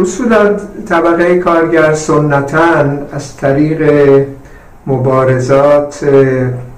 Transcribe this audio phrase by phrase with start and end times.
[0.00, 0.56] اصولا
[0.88, 3.82] طبقه کارگر سنتا از طریق
[4.86, 6.04] مبارزات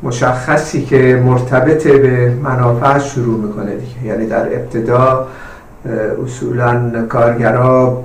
[0.02, 4.06] مشخصی که مرتبط به منافع شروع می‌کنه دیگه.
[4.06, 5.26] یعنی در ابتدا
[6.24, 8.04] اصولا کارگرها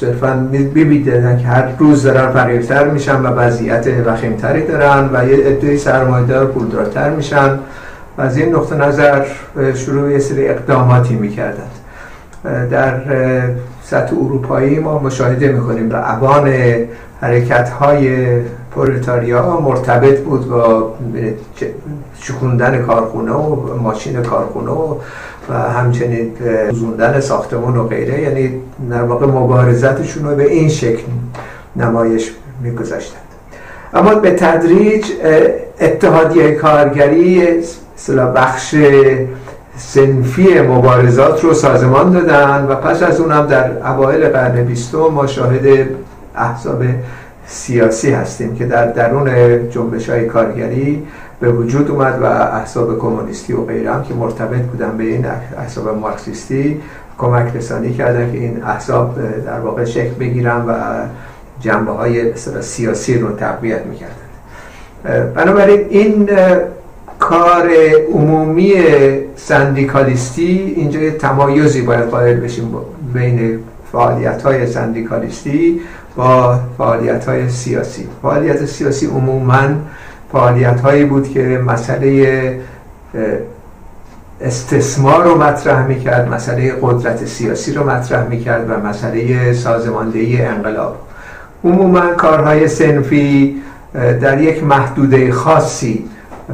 [0.00, 5.76] صرفا میبیدن که هر روز دارن فقیرتر میشن و وضعیت وخیمتری دارن و یه عده
[5.76, 7.58] سرمایدار پولدارتر میشن.
[8.18, 9.24] و از این نقطه نظر
[9.74, 11.81] شروع یه سری اقداماتی می‌کردن.
[12.44, 13.00] در
[13.84, 15.90] سطح اروپایی ما مشاهده می‌کنیم.
[15.90, 16.54] و اوان
[17.20, 18.26] حرکت های
[18.74, 20.94] پرولتاریا مرتبط بود با
[22.20, 24.96] شکوندن کارخونه و ماشین کارخونه و
[25.50, 26.32] و همچنین
[26.72, 28.22] زوندن ساختمون و غیره.
[28.22, 31.02] یعنی در واقع مبارزتشون رو به این شکل
[31.76, 33.22] نمایش میگذاشتند.
[33.94, 35.06] اما به تدریج
[35.80, 37.60] اتحادیه کارگری
[38.34, 38.74] بخش
[39.76, 45.88] سنفی مبارزات رو سازمان دادن و پس از اونم در اوایل قرن بیستم ما شاهد
[46.34, 46.84] احزاب
[47.46, 49.30] سیاسی هستیم که در درون
[49.70, 51.06] جنبش های کارگری
[51.40, 52.24] به وجود اومد و
[52.56, 55.26] احزاب کمونیستی و غیره که مرتبط بودن به این
[55.58, 56.80] احزاب مارکسیستی
[57.18, 60.72] کمک رسانی کردن که این احزاب در واقع شکل بگیرن و
[61.60, 65.32] جنبه های سیاسی رو تقویت می‌کردن.
[65.34, 66.28] بنابراین این
[67.22, 67.70] کار
[68.14, 68.72] عمومی
[69.36, 72.74] سندیکالیستی اینجا یه تمایزی باید قائل بشیم
[73.14, 73.58] بین
[73.92, 75.80] فعالیت های سندیکالیستی
[76.16, 78.08] با فعالیت های سیاسی.
[78.22, 79.62] فعالیت سیاسی عموما
[80.32, 82.60] فعالیت هایی بود که مسئله
[84.40, 90.96] استثمار رو مطرح می‌کرد مسئله قدرت سیاسی رو مطرح می‌کرد و مسئله سازماندهی انقلاب.
[91.64, 93.56] عموما کارهای سنفی
[93.94, 96.04] در یک محدوده خاصی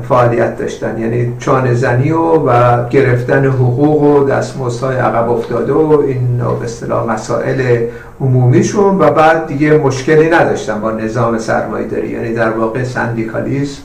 [0.08, 0.98] فعالیت داشتن.
[0.98, 7.12] یعنی چانه زنی و, و گرفتن حقوق و دستمزدهای عقب افتاده و این به اصطلاح
[7.12, 7.86] مسائل
[8.20, 12.08] عمومیشون و بعد دیگه مشکلی نداشتن با نظام سرمایه‌داری.
[12.08, 13.82] یعنی در واقع سندیکالیسم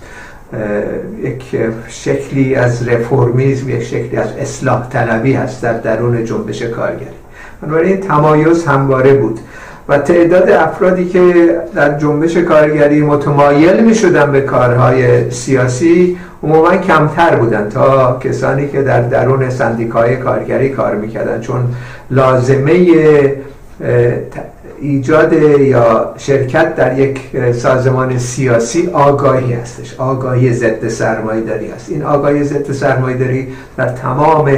[1.24, 1.44] یک
[1.88, 7.08] شکلی از رفرمیزم یک شکلی از اصلاح طلبی هست در درون جنبش کارگری.
[7.62, 9.40] بنابراین تمایز همواره بود.
[9.90, 17.36] و تعداد افرادی که در جنبش کارگری متمایل می شدن به کارهای سیاسی عموما کمتر
[17.36, 21.42] بودن تا کسانی که در درون سندیکای کارگری کار می‌کردن.
[21.42, 21.62] چون
[22.12, 22.88] لازمه
[24.82, 27.22] ایجاد یا شرکت در یک
[27.54, 33.90] سازمان سیاسی آگاهی هستش آگاهی ضد سرمایه داری است این آگاهی ضد سرمایه داری در
[33.90, 34.52] تمام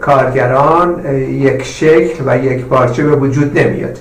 [0.00, 3.98] کارگران یک شکل و یک پارچه به وجود نمیاد.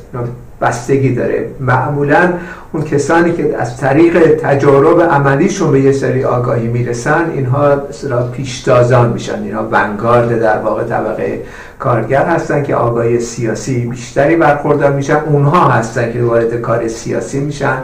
[0.62, 1.46] بستگی داره.
[1.60, 2.34] معمولا
[2.74, 9.10] اون کسانی که از طریق تجارب عملیشون به یه سری آگاهی می‌رسن اینها مثلا پیشتازان
[9.10, 9.44] میشن.
[9.44, 11.42] اینها ونگارد در واقع طبقه
[11.80, 15.18] کارگر هستن که آگاهی سیاسی بیشتری برخوردار میشن.
[15.26, 17.78] اونها هستن که وارد کار سیاسی میشن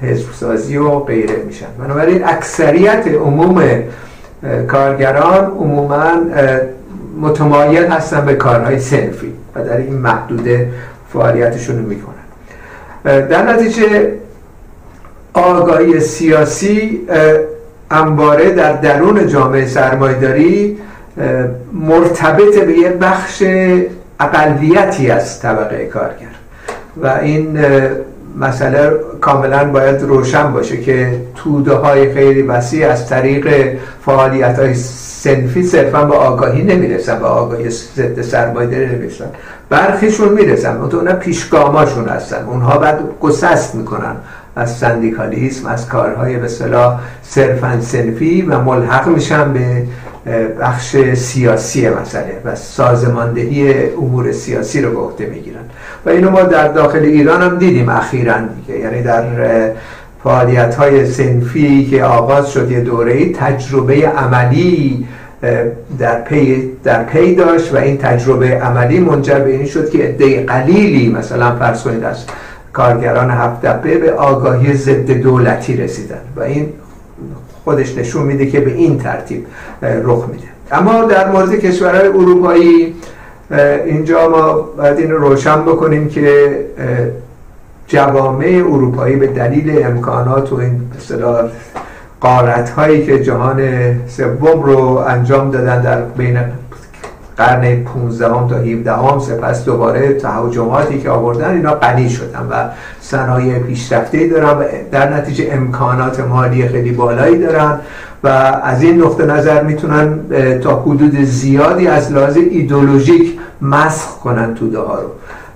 [0.00, 1.66] حزب سازی و غیره میشن.
[1.78, 3.62] بنابراین اکثریت عموم
[4.68, 6.10] کارگران عموما
[7.22, 10.68] متمایل هستن به کارهای سنفی و در این محدوده
[11.12, 13.26] فعالیتشون رو می‌کنن.
[13.26, 14.12] در نتیجه
[15.34, 17.00] آگاهی سیاسی
[17.90, 20.78] انباره در درون جامعه سرمایداری
[21.72, 23.42] مرتبط به یه بخش
[24.20, 26.26] اقلیتی از طبقه کارگر
[27.02, 27.58] و این
[28.36, 33.76] مسئله کاملا باید روشن باشه که توده های خیلی وسیع از طریق
[34.06, 39.24] فعالیت های سنفی صرفا به آگاهی نمی‌رسن به آگاهی ضد سرمایه‌داری نمی‌رسن.
[39.68, 42.44] برخیشون می‌رسن اونها پیشگاماشون هستن.
[42.44, 44.16] اونها بعد گسست می‌کنن
[44.56, 49.82] از سندیکالیسم از کارهای به صلاح صرفا سنفی و ملحق میشن به
[50.60, 55.60] بخش سیاسی مسئله و سازماندهی امور سیاسی رو به عهده می‌گیرن.
[56.06, 58.34] و اینو ما در داخل ایران هم دیدیم اخیرا
[58.66, 58.78] دیگه.
[58.78, 59.24] یعنی در
[60.24, 65.06] فعالیت های سنفی که آغاز شد یه دوره تجربه عملی
[65.98, 70.44] در پی, در پی داشت و این تجربه عملی منجر به این شد که عده
[70.44, 72.24] قلیلی مثلا فرض کنید از
[72.72, 76.20] کارگران هفت به آگاهی ضد دولتی رسیدن.
[76.36, 76.68] و این
[77.64, 79.46] خودش نشون میده که به این ترتیب
[79.82, 80.44] رخ میده.
[80.72, 82.94] اما در مورد کشورهای اروپایی
[83.86, 86.56] اینجا ما باید این رو روشن بکنیم که
[87.86, 90.80] جوامع اروپایی به دلیل امکانات و این
[92.20, 93.60] قارت هایی که جهان
[94.08, 96.38] سوم رو انجام دادن در بین
[97.36, 102.68] قرن 15 تا 17 هم سپس دوباره تهاجماتی که آوردن اینا غنی شدن و
[103.00, 107.80] صنایع پیشرفته دارن و در نتیجه امکانات مالی خیلی بالایی دارن
[108.24, 108.28] و
[108.64, 110.18] از این نقطه نظر می‌تونن
[110.62, 115.08] تا حدود زیادی از لحاظ ایدولوژیک مسخ کنن توده ها رو.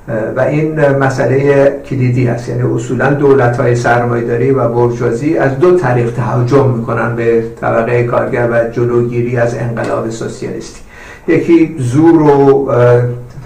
[0.08, 6.12] و این مسئله کلیدی هست یعنی اصولا دولت های سرمایداری و برجوازی از دو طریق
[6.12, 10.80] تهاجم می‌کنن به طبقه کارگر و جلوگیری از انقلاب سوسیالیستی.
[11.28, 12.72] یکی زور و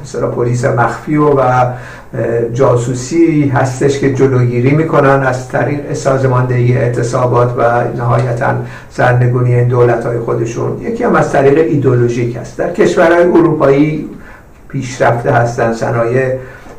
[0.02, 1.40] مثلا پلیس مخفی و,
[2.52, 8.54] جاسوسی هستش که جلوگیری می‌کنن از طریق سازماندهی اعتصابات و نهایتا
[8.90, 10.82] سرنگونی دولت های خودشون.
[10.82, 14.08] یکی هم از طریق ایدولوژیک هست در کشورهای اروپایی
[14.72, 15.72] پیشرفته هستن.
[15.72, 16.32] صنایع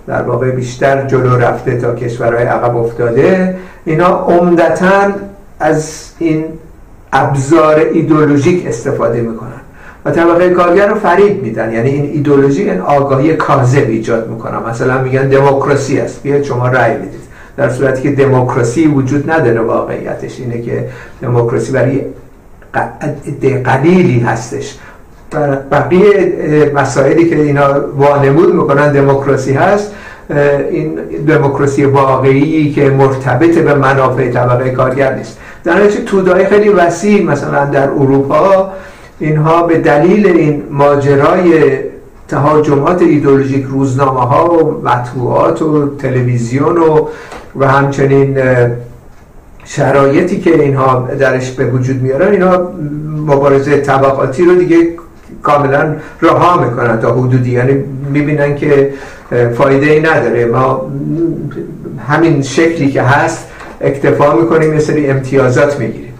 [0.08, 3.56] در واقع بیشتر جلو رفته تا کشورهای عقب افتاده.
[3.86, 5.12] اینا عمدتا
[5.60, 6.46] از این
[7.14, 9.62] ابزار ایدولوژیک استفاده می‌کنن.
[10.06, 11.74] و طبقه کارگر رو فریب میدن.
[11.74, 14.70] یعنی این ایدولوژی این آگاهی کاذب ایجاد می‌کنن.
[14.70, 16.24] مثلا میگن دموکراسی است.
[16.24, 17.22] بیاید شما رأی بدید.
[17.58, 20.40] در صورتی که دموکراسی وجود نداره واقعیتش.
[20.40, 20.90] اینه که
[21.22, 22.02] دموکراسی برای
[23.64, 24.78] قلیلی هستش.
[25.72, 29.92] بقیه مسائلی که اینا وانمود می‌کنن دموکراسی هست.
[30.72, 30.96] این
[31.28, 35.38] دموکراسی واقعی که مرتبط به منافع طبقه کارگر نیست.
[35.64, 38.70] در نتیجه تودای خیلی وسیع مثلا در اروپا
[39.20, 41.74] اینها به دلیل این ماجرای
[42.28, 47.08] تهاجمات ایدولوژیک روزنامه ها و مطبوعات و تلویزیون و
[47.60, 48.38] و همچنین
[49.66, 52.72] شرایطی که اینها درش به وجود میارن اینها
[53.26, 54.78] مبارزه طبقاتی رو دیگه
[55.44, 57.52] کاملا رها می‌کنن تا حدودی.
[57.52, 57.84] یعنی
[58.14, 58.94] می‌بینن که
[59.54, 60.46] فایده ای نداره.
[60.46, 60.92] ما
[62.08, 63.48] همین شکلی که هست
[63.82, 66.14] اکتفا می‌کنیم یه سری امتیازات می‌گیریم.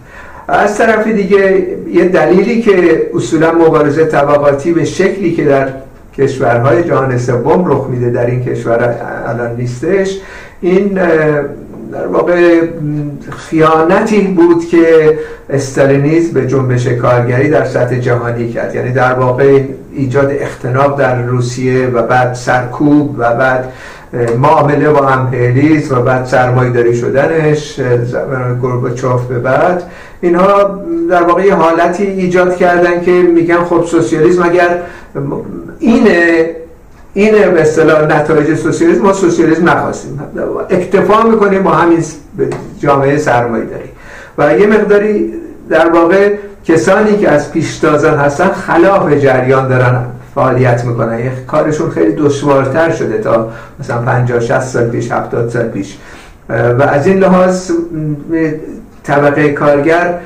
[0.48, 5.70] از طرف دیگه یه دلیلی که اصولا مبارزه طبقاتی به شکلی که در
[6.18, 8.96] کشورهای جهان سوم رخ میده در این کشور
[9.28, 10.18] الان نیستش
[10.62, 11.00] این
[11.92, 12.62] در واقع
[13.32, 15.18] خیانتی بود که
[15.50, 18.76] استالینیزم به جنبش کارگری در سطح جهانی کرد.
[18.76, 19.62] یعنی در واقع
[19.94, 23.74] ایجاد اختناق در روسیه و بعد سرکوب و بعد
[24.40, 29.84] معامله با امپریالیسم و بعد سرمایه‌داری شدنش زمان گورباچوف به بعد.
[30.22, 30.80] اینها
[31.10, 34.78] در واقع یه حالتی ایجاد کردن که میگن خب سوسیالیسم اگر
[35.80, 36.50] اینه
[37.14, 39.02] اینه به اصطلاح نتایج سوسیالیسم.
[39.02, 40.22] ما سوسیالیسم نخواستیم.
[40.70, 42.04] اکتفا می‌کنیم با همین
[42.80, 43.90] جامعه سرمایه داری.
[44.38, 45.34] و یه مقداری
[45.70, 46.36] در واقع
[46.66, 50.06] کسانی که از پیشتازان هستن خلاف جریان دارن
[50.36, 51.20] فعالیت می‌کنن.
[51.48, 53.50] کارشون خیلی دشوارتر شده تا
[53.80, 55.98] مثلا 50 60 سال پیش 70 سال پیش.
[56.50, 57.72] و از این لحاظ
[59.04, 60.20] طبقه کارگر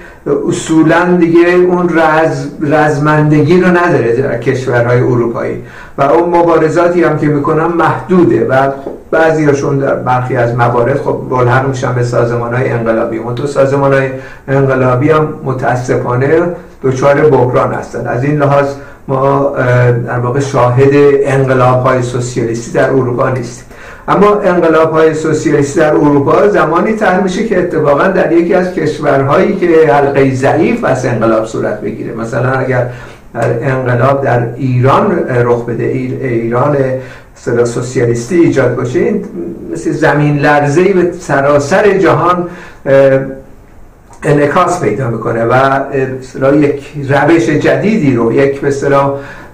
[0.48, 5.63] اصولا دیگه اون رز، رزمندگی رو نداره در کشورهای اروپایی.
[5.98, 8.72] و اون مبارزاتی هم که می‌کنن محدوده و
[9.12, 13.18] بعضی هاشون در برخی از موارد خب ملحق میشن به سازمان های انقلابی.
[13.18, 14.10] اون تو سازمان های
[14.48, 16.42] انقلابی هم متاسفانه
[16.83, 18.07] دچار بحران هستن.
[18.07, 18.66] از این لحاظ
[19.07, 19.54] ما
[20.07, 20.94] در واقع شاهد
[21.24, 23.66] انقلاب های سوسیالیستی در اروپا نیستیم.
[24.07, 29.56] اما انقلاب های سوسیالیستی در اروپا زمانی تر میشه که اتفاقا در یکی از کشورهایی
[29.56, 32.13] که حلقه ضعیف از انقلاب صورت بگیره.
[32.13, 32.90] مثلا اگر
[33.62, 36.78] انقلاب در ایران رخ بده ایران
[37.63, 39.25] سوسیالیستی ایجاد باشه این
[39.74, 42.48] مثل زمین لرزه به سراسر جهان
[44.25, 45.81] انعکاس پیدا می‌کنه و
[46.56, 48.73] یک روش جدیدی رو یک به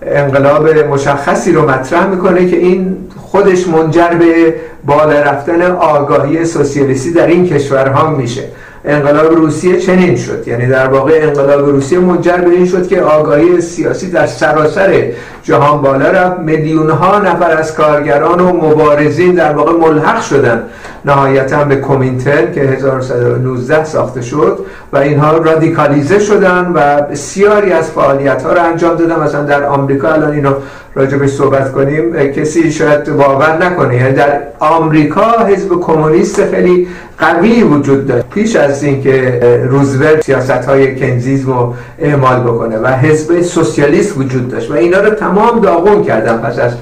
[0.06, 4.54] انقلاب مشخصی رو مطرح می‌کنه که این خودش منجر به
[4.86, 8.44] بالا رفتن آگاهی سوسیالیستی در این کشورها میشه.
[8.86, 10.48] انقلاب روسیه چنین شد.
[10.48, 15.12] یعنی در واقع انقلاب روسیه منجر به این شد که آگاهی سیاسی در سراسر
[15.44, 16.40] جهان بالا رفت.
[16.40, 20.64] میلیون ها نفر از کارگران و مبارزین در واقع ملحق شدن.
[21.06, 24.60] نهایتا به کومینترن که 1919 ساخته شد
[24.94, 29.20] و اینها رادیکالیزه شدن و بسیاری از فعالیت ها رو انجام دادن.
[29.20, 30.54] مثلا در آمریکا الان اینو
[30.96, 32.32] راجع صحبت کنیم.
[32.32, 33.96] کسی شاید باور نکنه.
[33.96, 36.88] یعنی در آمریکا حزب کمونیست خیلی
[37.22, 43.42] قوی وجود داشت پیش از اینکه روزولت سیاست های کنزیزم رو اعمال بکنه و حزب
[43.42, 46.74] سوسیالیست وجود داشت و اینا رو تمام داغون کردن پس از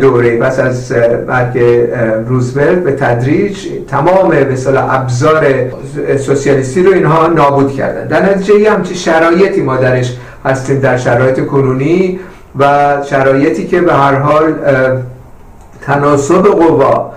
[0.00, 0.92] دوره پس از
[1.28, 1.58] مرگ
[2.28, 5.46] روزولت به تدریج تمام به ابزار
[6.18, 8.06] سوسیالیستی رو اینها نابود کردن.
[8.06, 12.20] در نتیجه همچی شرایطی ما درش هستیم در شرایط کنونی
[12.58, 14.54] و شرایطی که به هر حال
[15.82, 17.09] تناسب قوا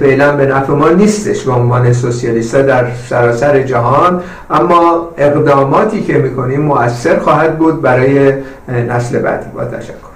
[0.00, 4.22] فعلا به نفع ما نیستش به عنوان سوسیالیست در سراسر جهان.
[4.50, 8.32] اما اقداماتی که می‌کنیم مؤثر خواهد بود برای
[8.68, 9.50] نسل بعدی.
[9.54, 10.09] با تشکر.